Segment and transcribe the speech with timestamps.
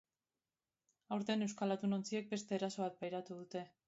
[1.17, 3.63] Aurten, euskal atunontziek beste eraso bat pairatu dute.